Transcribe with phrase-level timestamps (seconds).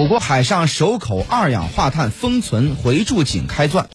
[0.00, 3.86] 我国海上首口二氧化碳封存回注井开钻。